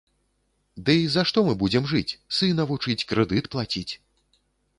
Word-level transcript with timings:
Дый 0.87 1.01
за 1.15 1.23
што 1.31 1.43
мы 1.47 1.53
будзем 1.63 1.83
жыць, 1.91 2.17
сына 2.39 2.67
вучыць, 2.73 2.97
крэдыт 3.13 3.45
плаціць? 3.59 3.89